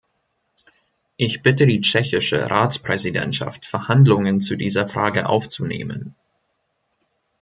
Ich 1.15 1.43
bitte 1.43 1.67
die 1.67 1.79
tschechische 1.79 2.49
Ratspräsidentschaft, 2.49 3.67
Verhandlungen 3.67 4.39
zu 4.41 4.55
dieser 4.55 4.87
Frage 4.87 5.29
aufzunehmen. 5.29 6.15